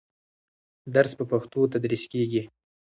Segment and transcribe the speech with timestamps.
[0.93, 2.41] درس په پښتو تدریس کېږي.